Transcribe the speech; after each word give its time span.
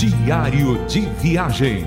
Diário 0.00 0.82
de 0.86 1.00
Viagem. 1.20 1.84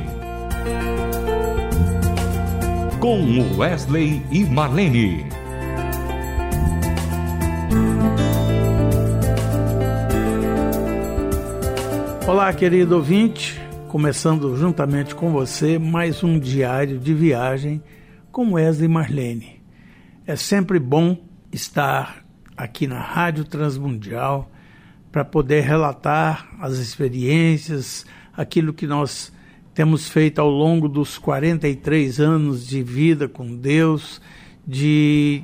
Com 2.99 3.57
Wesley 3.57 4.23
e 4.29 4.43
Marlene. 4.43 5.25
Olá, 12.27 12.53
querido 12.53 12.97
ouvinte. 12.97 13.59
Começando 13.87 14.55
juntamente 14.57 15.15
com 15.15 15.31
você 15.31 15.79
mais 15.79 16.23
um 16.23 16.37
diário 16.37 16.99
de 16.99 17.15
viagem 17.15 17.81
com 18.31 18.51
Wesley 18.51 18.85
e 18.85 18.93
Marlene. 18.93 19.63
É 20.27 20.35
sempre 20.35 20.77
bom 20.77 21.17
estar 21.51 22.23
aqui 22.55 22.85
na 22.85 22.99
Rádio 22.99 23.43
Transmundial 23.43 24.51
para 25.13 25.23
poder 25.23 25.61
relatar 25.61 26.49
as 26.59 26.79
experiências, 26.79 28.03
aquilo 28.35 28.73
que 28.73 28.87
nós 28.87 29.31
temos 29.71 30.09
feito 30.09 30.39
ao 30.39 30.49
longo 30.49 30.89
dos 30.89 31.19
43 31.19 32.19
anos 32.19 32.65
de 32.65 32.81
vida 32.81 33.27
com 33.27 33.55
Deus, 33.55 34.19
de 34.65 35.43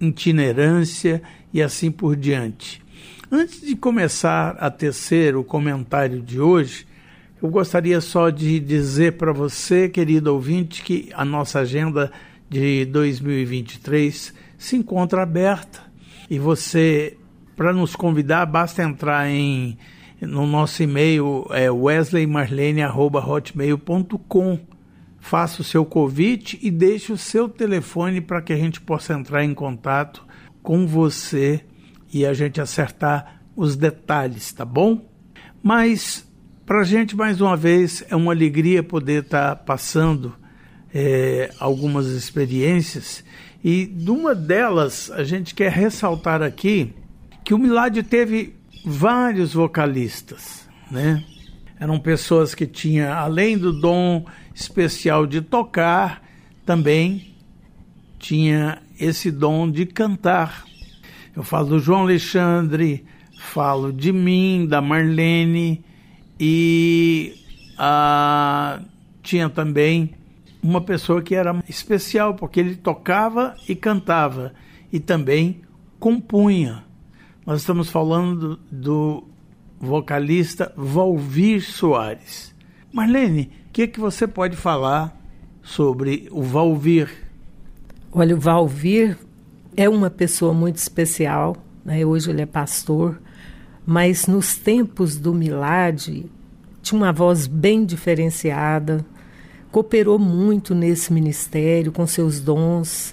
itinerância 0.00 1.22
e 1.52 1.60
assim 1.60 1.90
por 1.90 2.16
diante. 2.16 2.82
Antes 3.30 3.60
de 3.60 3.76
começar 3.76 4.56
a 4.58 4.70
tecer 4.70 5.36
o 5.36 5.44
comentário 5.44 6.22
de 6.22 6.40
hoje, 6.40 6.86
eu 7.42 7.50
gostaria 7.50 8.00
só 8.00 8.30
de 8.30 8.58
dizer 8.58 9.18
para 9.18 9.34
você, 9.34 9.86
querido 9.90 10.32
ouvinte, 10.32 10.82
que 10.82 11.10
a 11.12 11.26
nossa 11.26 11.60
agenda 11.60 12.10
de 12.48 12.86
2023 12.86 14.32
se 14.56 14.76
encontra 14.76 15.22
aberta 15.22 15.82
e 16.30 16.38
você 16.38 17.18
para 17.60 17.72
nos 17.74 17.94
convidar, 17.94 18.46
basta 18.46 18.82
entrar 18.82 19.28
em 19.28 19.76
no 20.18 20.46
nosso 20.46 20.82
e-mail 20.82 21.46
é 21.50 21.70
wesleymarlene@hotmail.com. 21.70 24.58
Faça 25.18 25.60
o 25.60 25.64
seu 25.64 25.84
convite 25.84 26.58
e 26.62 26.70
deixe 26.70 27.12
o 27.12 27.18
seu 27.18 27.50
telefone 27.50 28.22
para 28.22 28.40
que 28.40 28.54
a 28.54 28.56
gente 28.56 28.80
possa 28.80 29.12
entrar 29.12 29.44
em 29.44 29.52
contato 29.52 30.24
com 30.62 30.86
você 30.86 31.62
e 32.10 32.24
a 32.24 32.32
gente 32.32 32.62
acertar 32.62 33.42
os 33.54 33.76
detalhes, 33.76 34.50
tá 34.54 34.64
bom? 34.64 35.06
Mas 35.62 36.26
para 36.64 36.80
a 36.80 36.84
gente 36.84 37.14
mais 37.14 37.42
uma 37.42 37.58
vez 37.58 38.02
é 38.08 38.16
uma 38.16 38.32
alegria 38.32 38.82
poder 38.82 39.24
estar 39.24 39.54
tá 39.54 39.62
passando 39.62 40.34
é, 40.94 41.50
algumas 41.60 42.06
experiências 42.06 43.22
e 43.62 43.84
de 43.84 44.10
uma 44.10 44.34
delas 44.34 45.10
a 45.10 45.22
gente 45.24 45.54
quer 45.54 45.70
ressaltar 45.70 46.40
aqui 46.40 46.94
que 47.44 47.54
o 47.54 47.58
Milad 47.58 47.96
teve 48.02 48.54
vários 48.84 49.52
vocalistas, 49.52 50.68
né? 50.90 51.24
Eram 51.78 51.98
pessoas 51.98 52.54
que 52.54 52.66
tinham, 52.66 53.12
além 53.12 53.56
do 53.56 53.72
dom 53.72 54.26
especial 54.54 55.26
de 55.26 55.40
tocar, 55.40 56.22
também 56.66 57.34
tinha 58.18 58.82
esse 58.98 59.30
dom 59.30 59.70
de 59.70 59.86
cantar. 59.86 60.64
Eu 61.34 61.42
falo 61.42 61.68
do 61.68 61.78
João 61.78 62.02
Alexandre, 62.02 63.06
falo 63.38 63.92
de 63.92 64.12
mim, 64.12 64.66
da 64.68 64.82
Marlene 64.82 65.82
e 66.38 67.34
tinha 69.22 69.48
também 69.48 70.14
uma 70.62 70.82
pessoa 70.82 71.22
que 71.22 71.34
era 71.34 71.64
especial 71.66 72.34
porque 72.34 72.60
ele 72.60 72.76
tocava 72.76 73.56
e 73.66 73.74
cantava 73.74 74.52
e 74.92 75.00
também 75.00 75.62
compunha. 75.98 76.84
Nós 77.50 77.62
estamos 77.62 77.90
falando 77.90 78.60
do, 78.70 79.24
vocalista 79.80 80.72
Valvir 80.76 81.60
Soares. 81.68 82.54
Marlene, 82.92 83.50
o 83.66 83.72
que, 83.72 83.82
é 83.82 83.86
que 83.88 83.98
você 83.98 84.24
pode 84.24 84.54
falar 84.54 85.20
sobre 85.60 86.28
o 86.30 86.42
Valvir? 86.42 87.10
Olha, 88.12 88.36
o 88.36 88.38
Valvir 88.38 89.18
é 89.76 89.88
uma 89.88 90.08
pessoa 90.08 90.54
muito 90.54 90.76
especial. 90.76 91.56
Né? 91.84 92.06
Hoje 92.06 92.30
ele 92.30 92.40
é 92.40 92.46
pastor, 92.46 93.20
mas 93.84 94.28
nos 94.28 94.56
tempos 94.56 95.16
do 95.16 95.34
Milad 95.34 96.24
tinha 96.80 97.00
uma 97.00 97.12
voz 97.12 97.48
bem 97.48 97.84
diferenciada, 97.84 99.04
cooperou 99.72 100.20
muito 100.20 100.72
nesse 100.72 101.12
ministério 101.12 101.90
com 101.90 102.06
seus 102.06 102.38
dons 102.38 103.12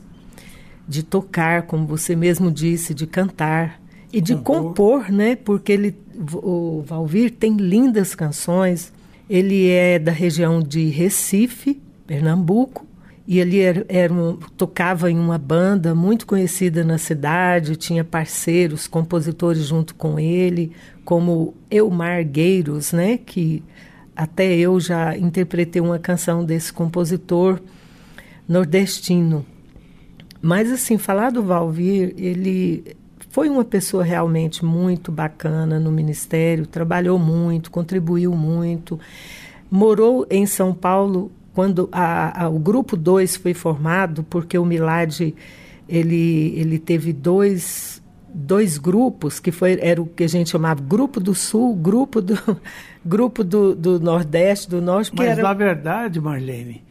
de 0.88 1.02
tocar, 1.02 1.64
como 1.64 1.88
você 1.88 2.16
mesmo 2.16 2.52
disse, 2.52 2.94
de 2.94 3.08
cantar. 3.08 3.87
E 4.12 4.22
de 4.22 4.36
compor. 4.36 4.64
compor, 5.04 5.12
né? 5.12 5.36
Porque 5.36 5.72
ele, 5.72 5.96
o 6.34 6.84
Valvir 6.86 7.32
tem 7.32 7.58
lindas 7.58 8.16
canções. 8.16 8.94
Ele 9.30 9.68
é 9.68 10.00
da 10.00 10.12
região 10.12 10.62
de 10.62 10.86
Recife, 10.90 11.82
Pernambuco, 12.06 12.86
e 13.28 13.40
ele 13.40 13.60
era, 13.60 13.86
era 13.90 14.14
um, 14.14 14.38
tocava 14.56 15.12
em 15.12 15.20
uma 15.20 15.38
banda 15.38 15.94
muito 15.94 16.26
conhecida 16.26 16.82
na 16.86 16.98
cidade, 16.98 17.76
tinha 17.76 18.06
parceiros, 18.06 18.88
compositores 18.88 19.66
junto 19.66 19.94
com 19.96 20.18
ele, 20.18 20.72
como 21.04 21.54
Elmar 21.70 22.24
Gueiros, 22.24 22.94
né? 22.94 23.18
Que 23.18 23.62
até 24.16 24.56
eu 24.56 24.80
já 24.80 25.18
interpretei 25.18 25.82
uma 25.82 26.00
canção 26.00 26.46
desse 26.46 26.72
compositor 26.72 27.60
nordestino. 28.48 29.46
Mas 30.42 30.72
assim, 30.72 30.98
falar 30.98 31.30
do 31.30 31.44
Valvir, 31.44 32.14
ele 32.18 32.96
foi 33.38 33.50
uma 33.50 33.64
pessoa 33.64 34.04
realmente 34.04 34.66
muito 34.66 35.12
bacana 35.12 35.80
no 35.80 35.92
ministério, 35.92 36.66
trabalhou 36.66 37.20
muito, 37.20 37.70
contribuiu 37.70 38.32
muito. 38.34 39.00
Morou 39.70 40.26
em 40.28 40.48
São 40.48 40.74
Paulo 40.74 41.32
quando 41.54 41.88
a, 41.92 42.46
a, 42.46 42.50
o 42.50 42.58
grupo 42.58 42.98
2 42.98 43.36
foi 43.38 43.54
formado, 43.54 44.24
porque 44.24 44.58
o 44.58 44.66
Milad 44.66 45.36
ele, 45.88 46.54
ele 46.58 46.80
teve 46.80 47.14
dois, 47.14 48.02
dois 48.34 48.80
grupos, 48.80 49.40
que 49.40 49.52
foi, 49.52 49.78
era 49.84 50.02
o 50.02 50.08
que 50.08 50.24
a 50.24 50.28
gente 50.28 50.50
chamava 50.50 50.82
Grupo 50.82 51.20
do 51.20 51.36
Sul, 51.36 51.76
Grupo 51.76 52.24
do, 52.24 52.34
grupo 53.06 53.44
do, 53.44 53.76
do 53.76 54.00
Nordeste, 54.00 54.68
do 54.68 54.82
Norte. 54.82 55.12
Mas, 55.16 55.28
era... 55.28 55.44
na 55.44 55.54
verdade, 55.54 56.20
Marlene, 56.20 56.84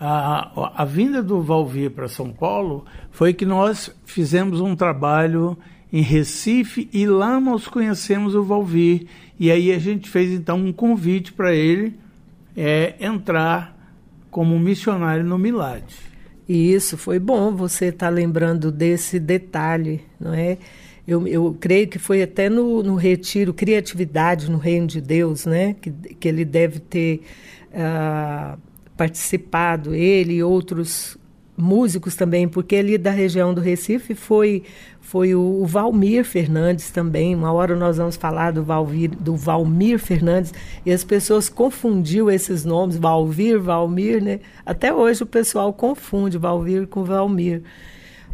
a, 0.00 0.80
a 0.82 0.84
vinda 0.86 1.22
do 1.22 1.42
Valvir 1.42 1.90
para 1.90 2.08
São 2.08 2.32
Paulo 2.32 2.86
foi 3.10 3.34
que 3.34 3.44
nós 3.44 3.94
fizemos 4.06 4.62
um 4.62 4.74
trabalho 4.74 5.58
em 5.92 6.02
Recife 6.02 6.88
e 6.92 7.06
lá 7.06 7.40
nós 7.40 7.66
conhecemos 7.66 8.34
o 8.34 8.42
Valvir 8.42 9.06
e 9.38 9.50
aí 9.50 9.72
a 9.72 9.78
gente 9.78 10.08
fez 10.08 10.30
então 10.30 10.58
um 10.58 10.72
convite 10.72 11.32
para 11.32 11.54
ele 11.54 11.94
é, 12.56 12.94
entrar 13.00 13.76
como 14.30 14.58
missionário 14.58 15.24
no 15.24 15.38
Milad. 15.38 15.84
Isso 16.48 16.96
foi 16.96 17.18
bom 17.18 17.54
você 17.54 17.86
estar 17.86 18.06
tá 18.06 18.10
lembrando 18.10 18.70
desse 18.72 19.18
detalhe, 19.18 20.02
não 20.18 20.34
é? 20.34 20.58
Eu, 21.06 21.26
eu 21.26 21.56
creio 21.58 21.88
que 21.88 21.98
foi 21.98 22.22
até 22.22 22.48
no, 22.48 22.82
no 22.82 22.94
retiro 22.94 23.54
Criatividade 23.54 24.50
no 24.50 24.58
Reino 24.58 24.86
de 24.86 25.00
Deus, 25.00 25.46
né? 25.46 25.74
Que, 25.80 25.90
que 25.90 26.28
ele 26.28 26.44
deve 26.44 26.78
ter 26.80 27.22
uh, 27.72 28.58
participado, 28.96 29.94
ele 29.94 30.34
e 30.34 30.42
outros 30.42 31.16
músicos 31.60 32.14
também, 32.16 32.48
porque 32.48 32.76
ali 32.76 32.96
da 32.96 33.10
região 33.10 33.52
do 33.54 33.60
Recife 33.60 34.14
foi 34.14 34.62
foi 35.00 35.34
o, 35.34 35.64
Valmir 35.66 36.24
Fernandes 36.24 36.90
também. 36.90 37.34
Uma 37.34 37.52
hora 37.52 37.74
nós 37.74 37.96
vamos 37.96 38.16
falar 38.16 38.52
do 38.52 38.62
Valmir, 38.62 39.10
do 39.10 39.34
Valmir 39.34 39.98
Fernandes 39.98 40.54
e 40.86 40.92
as 40.92 41.02
pessoas 41.02 41.48
confundiam 41.48 42.30
esses 42.30 42.64
nomes, 42.64 42.96
Valvir, 42.96 43.60
Valmir, 43.60 44.22
né? 44.22 44.40
Até 44.64 44.94
hoje 44.94 45.22
o 45.22 45.26
pessoal 45.26 45.72
confunde 45.72 46.38
Valvir 46.38 46.86
com 46.86 47.02
Valmir. 47.04 47.62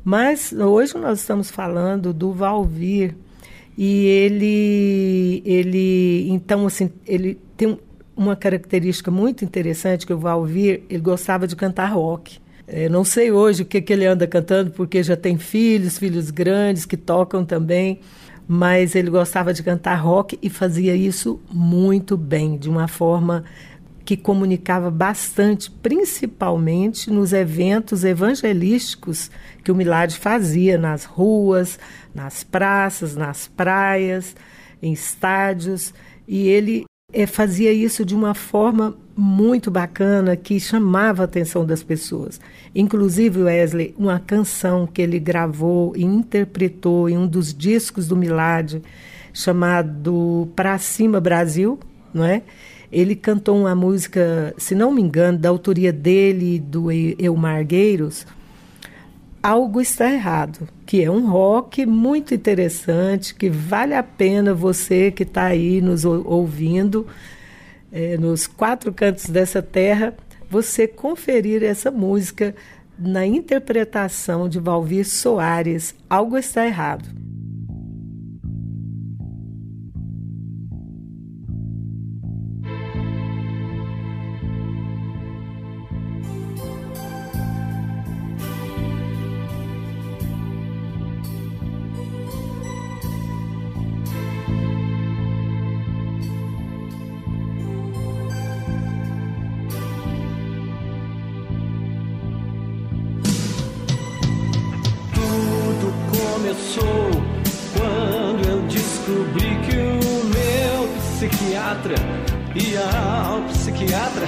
Mas 0.05 0.53
hoje 0.53 0.97
nós 0.99 1.21
estamos 1.21 1.51
falando 1.51 2.13
do 2.13 2.33
Valvir 2.33 3.15
e 3.77 4.07
ele 4.07 5.43
ele 5.45 6.29
então 6.31 6.67
assim, 6.67 6.91
ele 7.07 7.39
tem 7.57 7.79
uma 8.17 8.35
característica 8.35 9.11
muito 9.11 9.45
interessante 9.45 10.07
que 10.07 10.13
o 10.13 10.19
Valvir, 10.19 10.83
ele 10.89 11.01
gostava 11.01 11.47
de 11.47 11.55
cantar 11.55 11.93
rock. 11.93 12.39
É, 12.67 12.89
não 12.89 13.05
sei 13.05 13.31
hoje 13.31 13.63
o 13.63 13.67
que, 13.67 13.81
que 13.81 13.93
ele 13.93 14.07
anda 14.07 14.27
cantando, 14.27 14.73
porque 14.73 15.03
já 15.03 15.17
tem 15.17 15.39
filhos, 15.39 15.99
filhos 15.99 16.31
grandes 16.31 16.85
que 16.85 16.97
tocam 16.97 17.45
também, 17.45 18.01
mas 18.49 18.95
ele 18.95 19.09
gostava 19.09 19.53
de 19.53 19.63
cantar 19.63 19.95
rock 19.97 20.39
e 20.43 20.51
fazia 20.51 20.95
isso 20.95 21.41
muito 21.51 22.17
bem, 22.17 22.59
de 22.59 22.69
uma 22.69 22.89
forma 22.89 23.45
que 24.05 24.17
comunicava 24.17 24.91
bastante, 24.91 25.71
principalmente 25.71 27.11
nos 27.11 27.33
eventos 27.33 28.05
evangelísticos 28.05 29.31
que 29.65 29.73
o 29.73 29.75
Milad 29.75 30.13
fazia 30.15 30.79
nas 30.79 31.05
ruas, 31.05 31.79
nas 32.15 32.45
praças, 32.45 33.17
nas 33.17 33.49
praias, 33.49 34.37
em 34.81 34.93
estádios, 34.93 35.93
e 36.27 36.49
ele 36.49 36.85
é, 37.13 37.27
fazia 37.27 37.73
isso 37.73 38.05
de 38.05 38.15
uma 38.15 38.35
forma 38.35 38.97
muito 39.17 39.71
bacana 39.71 40.37
que 40.37 40.59
chamava 40.59 41.23
a 41.23 41.25
atenção 41.25 41.65
das 41.65 41.83
pessoas. 41.83 42.41
Inclusive, 42.75 43.43
Wesley, 43.43 43.95
uma 43.97 44.19
canção 44.19 44.87
que 44.87 45.01
ele 45.01 45.19
gravou 45.19 45.95
e 45.97 46.05
interpretou 46.05 47.09
em 47.09 47.17
um 47.17 47.27
dos 47.27 47.55
discos 47.55 48.09
do 48.09 48.17
Milad, 48.17 48.83
chamado 49.33 50.49
Pra 50.57 50.79
Cima 50.79 51.21
Brasil, 51.21 51.79
não 52.13 52.25
é? 52.25 52.43
ele 52.91 53.17
cantou 53.17 53.59
uma 53.59 53.75
música, 53.75 54.55
se 54.57 54.75
não 54.75 54.93
me 54.93 55.03
engano, 55.03 55.37
da 55.37 55.49
autoria 55.49 55.93
dele, 55.93 56.59
do 56.59 56.91
Elmar 56.91 57.65
Gueiros, 57.65 58.27
Algo 59.47 59.81
Está 59.81 60.13
Errado, 60.13 60.69
que 60.85 61.05
é 61.05 61.09
um 61.09 61.31
rock 61.31 61.87
muito 61.87 62.35
interessante, 62.35 63.33
que 63.33 63.49
vale 63.49 63.95
a 63.95 64.03
pena 64.03 64.53
você 64.53 65.13
que 65.13 65.23
está 65.23 65.45
aí 65.45 65.81
nos 65.81 66.05
ouvindo, 66.05 67.07
é, 67.93 68.17
nos 68.17 68.49
quatro 68.49 68.93
cantos 68.93 69.27
dessa 69.27 69.63
terra, 69.63 70.17
você 70.51 70.89
conferir 70.89 71.63
essa 71.63 71.93
música 71.93 72.57
na 72.99 73.25
interpretação 73.25 74.49
de 74.49 74.59
Valvir 74.59 75.09
Soares, 75.09 75.95
Algo 76.11 76.37
Está 76.37 76.67
Errado. 76.67 77.26
psiquiatra 111.67 111.97
ao 113.29 113.43
psiquiatra 113.43 114.27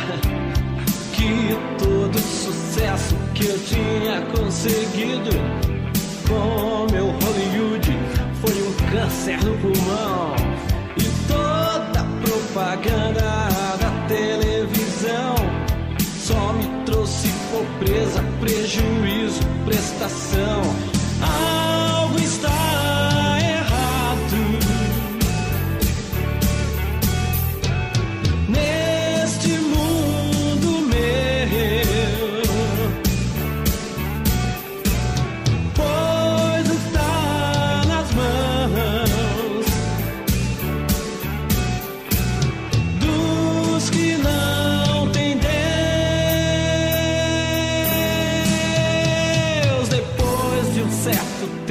que 1.12 1.56
todo 1.78 2.18
sucesso 2.18 3.14
que 3.34 3.46
eu 3.46 3.58
tinha 3.60 4.20
conseguido 4.36 5.30
com 6.26 6.92
meu 6.92 7.06
Hollywood 7.06 7.96
foi 8.40 8.62
um 8.62 8.90
câncer 8.90 9.38
no 9.44 9.56
pulmão 9.58 10.34
e 10.96 11.28
toda 11.28 12.04
propaganda 12.22 13.20
da 13.78 14.06
televisão 14.08 15.36
só 16.18 16.52
me 16.54 16.84
trouxe 16.84 17.28
pobreza, 17.52 18.22
prejuízo, 18.40 19.40
prestação. 19.64 20.62
Ah, 21.22 21.67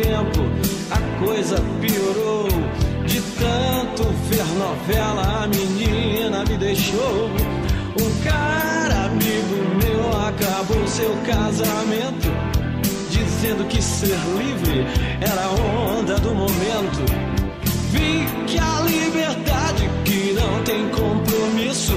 tempo 0.08 0.44
a 0.90 1.26
coisa 1.26 1.58
piorou. 1.82 2.48
De 3.06 3.22
tanto 3.22 4.04
ver 4.30 4.46
novela, 4.58 5.44
a 5.44 5.48
menina 5.48 6.44
me 6.46 6.58
deixou. 6.58 7.30
Um 8.00 8.24
cara 8.24 9.06
amigo 9.06 9.58
meu 9.82 10.28
acabou 10.28 10.88
seu 10.88 11.12
casamento, 11.26 12.28
dizendo 13.10 13.66
que 13.68 13.82
ser 13.82 14.18
livre 14.38 14.86
era 15.22 15.44
a 15.44 15.52
onda 15.92 16.16
do 16.20 16.34
momento. 16.34 17.00
Vi 17.92 18.26
que 18.46 18.60
a 18.60 18.82
liberdade 18.82 19.90
que 20.06 20.34
não 20.34 20.64
tem 20.64 20.90
compromisso 20.90 21.96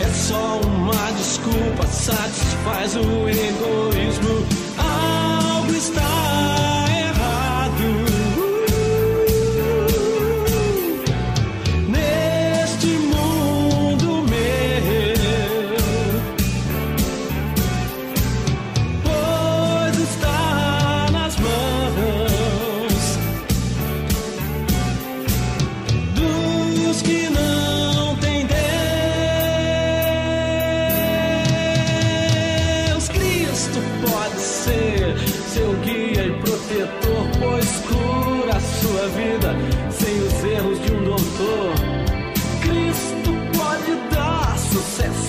é 0.00 0.08
só 0.08 0.60
uma 0.64 1.12
desculpa, 1.12 1.86
satisfaz 1.86 2.96
o 2.96 3.28
egoísmo 3.28 4.71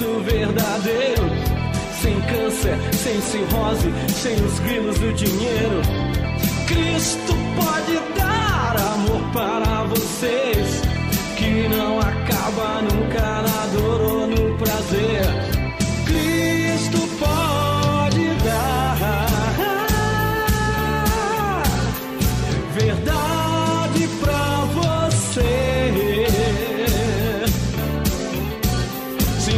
sorriso 0.04 0.20
verdadeiro. 0.20 1.24
Sem 2.02 2.20
câncer, 2.22 2.78
sem 2.94 3.22
cirrose, 3.22 3.94
sem 4.10 4.36
os 4.44 4.60
grilos 4.60 5.00
do 5.00 5.14
dinheiro. 5.14 5.82
Cristo 6.68 7.34
pode 7.56 8.18
dar 8.18 8.76
amor 8.78 9.22
para 9.32 9.84
vocês, 9.84 10.82
que 11.38 11.70
não 11.70 12.00
acaba 12.00 12.82
nunca 12.82 13.22
na 13.22 13.68
dor. 13.74 14.13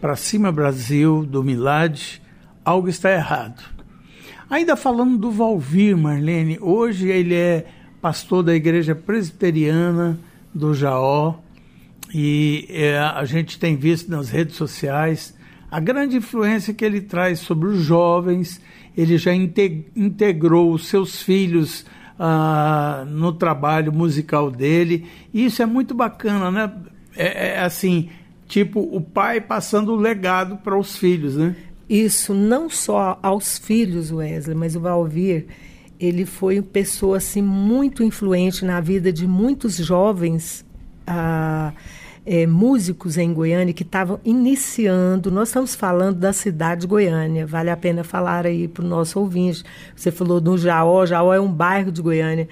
Pra 0.00 0.14
Cima 0.14 0.52
Brasil 0.52 1.24
do 1.24 1.42
Milad, 1.42 2.20
Algo 2.64 2.88
Está 2.88 3.10
Errado. 3.12 3.62
Ainda 4.48 4.76
falando 4.76 5.16
do 5.16 5.30
Valvir, 5.30 5.96
Marlene, 5.96 6.58
hoje 6.60 7.08
ele 7.08 7.34
é 7.34 7.66
pastor 8.00 8.42
da 8.42 8.54
Igreja 8.54 8.94
Presbiteriana 8.94 10.18
do 10.54 10.74
Jaó 10.74 11.36
e 12.14 12.66
é, 12.70 12.98
a 12.98 13.24
gente 13.24 13.58
tem 13.58 13.74
visto 13.74 14.10
nas 14.10 14.28
redes 14.28 14.56
sociais 14.56 15.34
a 15.70 15.80
grande 15.80 16.16
influência 16.16 16.72
que 16.72 16.84
ele 16.84 17.00
traz 17.00 17.40
sobre 17.40 17.68
os 17.68 17.82
jovens. 17.82 18.60
Ele 18.96 19.18
já 19.18 19.34
integrou 19.34 20.72
os 20.72 20.86
seus 20.86 21.22
filhos 21.22 21.84
ah, 22.18 23.04
no 23.08 23.32
trabalho 23.32 23.92
musical 23.92 24.50
dele. 24.50 25.06
E 25.34 25.44
isso 25.46 25.62
é 25.62 25.66
muito 25.66 25.94
bacana, 25.94 26.50
né? 26.50 26.72
É, 27.16 27.48
é 27.48 27.60
assim, 27.60 28.08
tipo 28.46 28.80
o 28.80 29.00
pai 29.00 29.40
passando 29.40 29.92
o 29.92 29.96
legado 29.96 30.56
para 30.58 30.78
os 30.78 30.96
filhos, 30.96 31.36
né? 31.36 31.56
Isso, 31.88 32.34
não 32.34 32.68
só 32.68 33.18
aos 33.22 33.58
filhos, 33.58 34.10
Wesley, 34.10 34.56
mas 34.56 34.74
o 34.74 34.80
Valvir, 34.80 35.46
ele 36.00 36.26
foi 36.26 36.58
uma 36.58 36.66
pessoa 36.66 37.18
assim 37.18 37.42
muito 37.42 38.02
influente 38.02 38.64
na 38.64 38.80
vida 38.80 39.12
de 39.12 39.26
muitos 39.26 39.76
jovens. 39.76 40.64
Ah, 41.06 41.72
é, 42.26 42.44
músicos 42.44 43.16
em 43.16 43.32
Goiânia 43.32 43.72
que 43.72 43.84
estavam 43.84 44.18
iniciando. 44.24 45.30
Nós 45.30 45.48
estamos 45.48 45.76
falando 45.76 46.18
da 46.18 46.32
cidade 46.32 46.80
de 46.80 46.86
Goiânia, 46.88 47.46
vale 47.46 47.70
a 47.70 47.76
pena 47.76 48.02
falar 48.02 48.44
aí 48.44 48.66
para 48.66 48.84
o 48.84 48.88
nosso 48.88 49.20
ouvinte. 49.20 49.62
Você 49.94 50.10
falou 50.10 50.40
do 50.40 50.58
Jaó, 50.58 51.06
Jaó 51.06 51.32
é 51.32 51.40
um 51.40 51.50
bairro 51.50 51.92
de 51.92 52.02
Goiânia. 52.02 52.48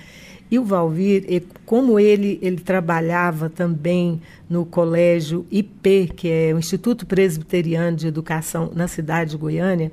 E 0.50 0.58
o 0.58 0.64
Valvir, 0.64 1.42
como 1.64 1.98
ele, 1.98 2.38
ele 2.42 2.58
trabalhava 2.58 3.48
também 3.48 4.20
no 4.48 4.64
colégio 4.64 5.46
IP, 5.50 6.12
que 6.14 6.28
é 6.28 6.54
o 6.54 6.58
Instituto 6.58 7.06
Presbiteriano 7.06 7.96
de 7.96 8.06
Educação 8.06 8.70
na 8.74 8.86
cidade 8.86 9.30
de 9.30 9.36
Goiânia, 9.36 9.90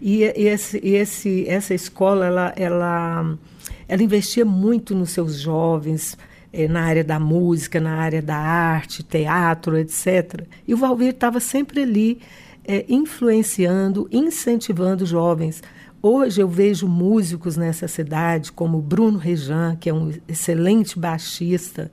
e 0.00 0.24
esse, 0.24 0.78
esse, 0.84 1.48
essa 1.48 1.72
escola 1.72 2.26
ela, 2.26 2.52
ela, 2.56 3.38
ela 3.86 4.02
investia 4.02 4.44
muito 4.44 4.96
nos 4.96 5.10
seus 5.10 5.38
jovens, 5.38 6.18
eh, 6.52 6.66
na 6.66 6.82
área 6.82 7.04
da 7.04 7.20
música, 7.20 7.80
na 7.80 7.94
área 7.94 8.20
da 8.20 8.36
arte, 8.36 9.04
teatro, 9.04 9.78
etc. 9.78 10.44
E 10.66 10.74
o 10.74 10.76
Valvir 10.76 11.10
estava 11.10 11.38
sempre 11.38 11.82
ali 11.82 12.20
eh, 12.64 12.84
influenciando, 12.88 14.08
incentivando 14.10 15.06
jovens. 15.06 15.62
Hoje 16.04 16.40
eu 16.40 16.48
vejo 16.48 16.88
músicos 16.88 17.56
nessa 17.56 17.86
cidade, 17.86 18.50
como 18.50 18.82
Bruno 18.82 19.18
Rejan, 19.18 19.76
que 19.76 19.88
é 19.88 19.94
um 19.94 20.12
excelente 20.26 20.98
baixista, 20.98 21.92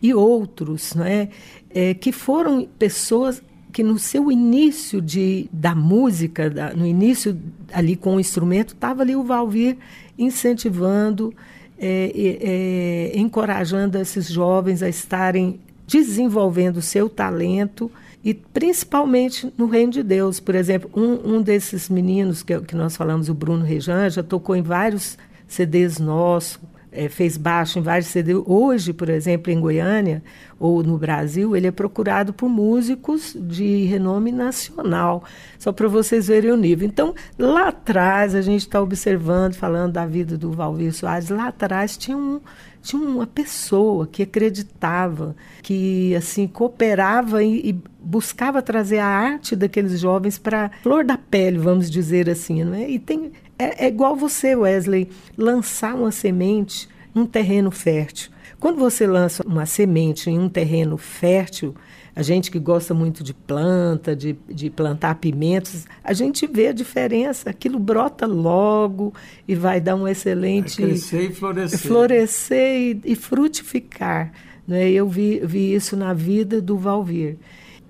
e 0.00 0.14
outros, 0.14 0.94
não 0.94 1.04
é? 1.04 1.28
é 1.68 1.92
que 1.92 2.10
foram 2.10 2.66
pessoas 2.78 3.42
que 3.70 3.82
no 3.82 3.98
seu 3.98 4.32
início 4.32 5.02
de, 5.02 5.46
da 5.52 5.74
música, 5.74 6.48
da, 6.48 6.72
no 6.72 6.86
início 6.86 7.38
ali 7.70 7.96
com 7.96 8.16
o 8.16 8.20
instrumento, 8.20 8.72
estava 8.72 9.02
ali 9.02 9.14
o 9.14 9.22
Valvir 9.22 9.76
incentivando, 10.18 11.34
é, 11.78 13.10
é, 13.12 13.18
encorajando 13.18 13.98
esses 13.98 14.26
jovens 14.26 14.82
a 14.82 14.88
estarem 14.88 15.60
desenvolvendo 15.86 16.78
o 16.78 16.82
seu 16.82 17.10
talento 17.10 17.90
e 18.22 18.34
principalmente 18.34 19.52
no 19.56 19.66
reino 19.66 19.92
de 19.92 20.02
Deus. 20.02 20.40
Por 20.40 20.54
exemplo, 20.54 20.90
um, 20.94 21.36
um 21.36 21.42
desses 21.42 21.88
meninos 21.88 22.42
que, 22.42 22.58
que 22.60 22.74
nós 22.74 22.96
falamos, 22.96 23.28
o 23.28 23.34
Bruno 23.34 23.64
Rejan, 23.64 24.08
já 24.10 24.22
tocou 24.22 24.54
em 24.54 24.62
vários 24.62 25.16
CDs 25.46 25.98
nossos, 25.98 26.58
é, 26.92 27.08
fez 27.08 27.36
baixo 27.36 27.78
em 27.78 27.82
vários 27.82 28.08
CDs. 28.08 28.42
Hoje, 28.46 28.92
por 28.92 29.08
exemplo, 29.08 29.52
em 29.52 29.60
Goiânia 29.60 30.22
ou 30.58 30.82
no 30.82 30.98
Brasil, 30.98 31.56
ele 31.56 31.66
é 31.66 31.70
procurado 31.70 32.32
por 32.32 32.48
músicos 32.48 33.36
de 33.38 33.84
renome 33.84 34.30
nacional, 34.32 35.24
só 35.58 35.72
para 35.72 35.88
vocês 35.88 36.28
verem 36.28 36.50
o 36.50 36.56
nível. 36.56 36.86
Então, 36.86 37.14
lá 37.38 37.68
atrás, 37.68 38.34
a 38.34 38.42
gente 38.42 38.62
está 38.62 38.80
observando, 38.80 39.54
falando 39.54 39.94
da 39.94 40.06
vida 40.06 40.36
do 40.36 40.52
Valvir 40.52 40.92
Soares, 40.92 41.30
lá 41.30 41.48
atrás 41.48 41.96
tinha 41.96 42.16
um 42.16 42.40
tinha 42.82 43.00
uma 43.00 43.26
pessoa 43.26 44.06
que 44.06 44.22
acreditava, 44.22 45.36
que 45.62 46.14
assim 46.14 46.46
cooperava 46.46 47.44
e, 47.44 47.70
e 47.70 47.72
buscava 48.00 48.62
trazer 48.62 48.98
a 48.98 49.06
arte 49.06 49.54
daqueles 49.54 50.00
jovens 50.00 50.38
para 50.38 50.70
flor 50.82 51.04
da 51.04 51.18
pele, 51.18 51.58
vamos 51.58 51.90
dizer 51.90 52.30
assim, 52.30 52.64
não 52.64 52.74
é? 52.74 52.88
E 52.88 52.98
tem 52.98 53.32
é, 53.60 53.84
é 53.84 53.88
igual 53.88 54.16
você, 54.16 54.54
Wesley, 54.54 55.08
lançar 55.36 55.94
uma 55.94 56.10
semente 56.10 56.88
num 57.14 57.26
terreno 57.26 57.70
fértil. 57.70 58.30
Quando 58.58 58.78
você 58.78 59.06
lança 59.06 59.42
uma 59.46 59.66
semente 59.66 60.30
em 60.30 60.38
um 60.38 60.48
terreno 60.48 60.96
fértil, 60.96 61.74
a 62.14 62.22
gente 62.22 62.50
que 62.50 62.58
gosta 62.58 62.92
muito 62.92 63.22
de 63.22 63.32
planta, 63.32 64.14
de, 64.14 64.36
de 64.48 64.68
plantar 64.68 65.14
pimentos, 65.14 65.86
a 66.02 66.12
gente 66.12 66.46
vê 66.46 66.68
a 66.68 66.72
diferença. 66.72 67.50
Aquilo 67.50 67.78
brota 67.78 68.26
logo 68.26 69.14
e 69.46 69.54
vai 69.54 69.80
dar 69.80 69.94
um 69.94 70.06
excelente. 70.06 70.80
Vai 70.80 70.90
crescer 70.90 71.30
e 71.30 71.32
florescer. 71.32 71.78
Florescer 71.78 72.76
e, 72.76 73.00
e 73.04 73.16
frutificar. 73.16 74.32
Né? 74.66 74.90
Eu 74.90 75.08
vi, 75.08 75.40
vi 75.44 75.74
isso 75.74 75.96
na 75.96 76.12
vida 76.12 76.60
do 76.60 76.76
Valvir. 76.76 77.36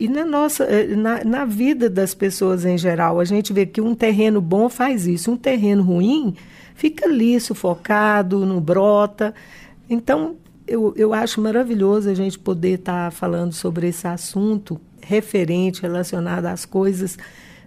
E 0.00 0.08
na 0.08 0.24
nossa, 0.24 0.64
eh, 0.64 0.96
na, 0.96 1.22
na 1.22 1.44
vida 1.44 1.90
das 1.90 2.14
pessoas 2.14 2.64
em 2.64 2.78
geral, 2.78 3.20
a 3.20 3.24
gente 3.26 3.52
vê 3.52 3.66
que 3.66 3.82
um 3.82 3.94
terreno 3.94 4.40
bom 4.40 4.70
faz 4.70 5.06
isso, 5.06 5.30
um 5.30 5.36
terreno 5.36 5.82
ruim 5.82 6.34
fica 6.74 7.04
ali 7.04 7.38
sufocado, 7.38 8.46
não 8.46 8.58
brota. 8.58 9.34
Então, 9.90 10.36
eu, 10.66 10.94
eu 10.96 11.12
acho 11.12 11.38
maravilhoso 11.42 12.08
a 12.08 12.14
gente 12.14 12.38
poder 12.38 12.78
estar 12.78 13.04
tá 13.04 13.10
falando 13.10 13.52
sobre 13.52 13.88
esse 13.88 14.06
assunto 14.06 14.80
referente, 15.02 15.82
relacionado 15.82 16.46
às 16.46 16.64
coisas 16.64 17.18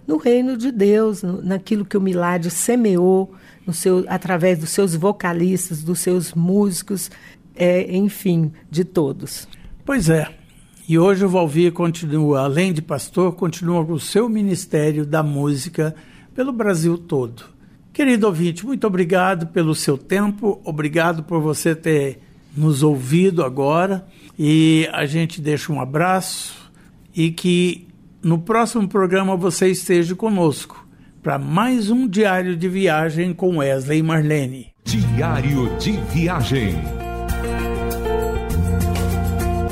no 0.04 0.16
reino 0.16 0.56
de 0.56 0.72
Deus, 0.72 1.22
no, 1.22 1.40
naquilo 1.40 1.84
que 1.84 1.96
o 1.96 2.00
Milagre 2.00 2.50
semeou 2.50 3.32
no 3.64 3.72
seu, 3.72 4.04
através 4.08 4.58
dos 4.58 4.70
seus 4.70 4.96
vocalistas, 4.96 5.84
dos 5.84 6.00
seus 6.00 6.34
músicos, 6.34 7.12
é, 7.54 7.96
enfim, 7.96 8.52
de 8.68 8.84
todos. 8.84 9.46
Pois 9.84 10.08
é. 10.08 10.43
E 10.86 10.98
hoje 10.98 11.24
o 11.24 11.28
Valvir 11.28 11.72
continua, 11.72 12.40
além 12.40 12.72
de 12.72 12.82
pastor, 12.82 13.32
continua 13.32 13.84
com 13.86 13.94
o 13.94 14.00
seu 14.00 14.28
ministério 14.28 15.06
da 15.06 15.22
música 15.22 15.94
pelo 16.34 16.52
Brasil 16.52 16.98
todo. 16.98 17.44
Querido 17.90 18.26
ouvinte, 18.26 18.66
muito 18.66 18.86
obrigado 18.86 19.46
pelo 19.46 19.74
seu 19.74 19.96
tempo, 19.96 20.60
obrigado 20.62 21.22
por 21.22 21.40
você 21.40 21.74
ter 21.74 22.20
nos 22.54 22.82
ouvido 22.82 23.42
agora 23.42 24.06
e 24.38 24.88
a 24.92 25.06
gente 25.06 25.40
deixa 25.40 25.72
um 25.72 25.80
abraço 25.80 26.70
e 27.16 27.30
que 27.30 27.86
no 28.22 28.38
próximo 28.38 28.86
programa 28.86 29.36
você 29.36 29.68
esteja 29.68 30.14
conosco 30.14 30.86
para 31.22 31.38
mais 31.38 31.90
um 31.90 32.06
diário 32.06 32.56
de 32.56 32.68
viagem 32.68 33.32
com 33.32 33.58
Wesley 33.58 34.00
e 34.00 34.02
Marlene. 34.02 34.66
Diário 34.84 35.70
de 35.78 35.92
viagem 35.92 37.03